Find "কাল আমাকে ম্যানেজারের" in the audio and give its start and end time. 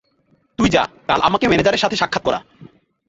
1.07-1.83